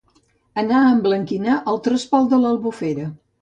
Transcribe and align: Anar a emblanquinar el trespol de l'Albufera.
Anar 0.61 0.79
a 0.85 0.93
emblanquinar 0.93 1.59
el 1.75 1.79
trespol 1.89 2.27
de 2.33 2.41
l'Albufera. 2.47 3.07